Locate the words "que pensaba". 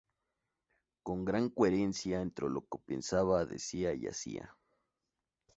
2.65-3.45